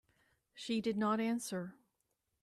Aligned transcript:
She 0.55 0.81
did 0.81 0.97
not 0.97 1.19
answer. 1.19 1.75